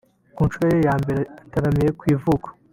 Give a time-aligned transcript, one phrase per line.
[0.35, 2.47] Ku nshuro ye ya mbere ataramiye ku ivuko